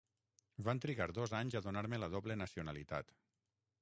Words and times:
Van 0.67 0.79
trigar 0.85 1.07
dos 1.17 1.35
anys 1.41 1.57
a 1.59 1.63
donar-me 1.67 1.99
la 2.05 2.09
doble 2.17 2.39
nacionalitat. 2.45 3.15